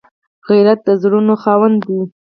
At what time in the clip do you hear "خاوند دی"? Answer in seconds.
1.41-1.99